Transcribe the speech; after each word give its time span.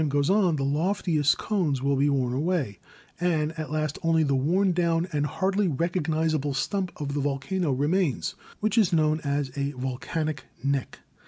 goes 0.09 0.31
on, 0.31 0.55
the 0.55 0.63
loftiest 0.65 1.37
cones 1.37 1.79
will 1.83 1.95
be 1.95 2.09
worn 2.09 2.33
away, 2.33 2.79
and 3.19 3.51
at 3.51 3.69
last 3.69 3.99
only 4.01 4.23
the 4.23 4.33
worn 4.33 4.71
down 4.71 5.07
and 5.11 5.27
hardly 5.27 5.67
recognisable 5.67 6.55
stump 6.55 6.91
of 6.99 7.13
the 7.13 7.21
volcano 7.21 7.71
remains, 7.71 8.33
which 8.61 8.79
is 8.79 8.91
known 8.91 9.19
as 9.23 9.55
a 9.55 9.73
volcanic 9.73 10.45
neck. 10.63 11.01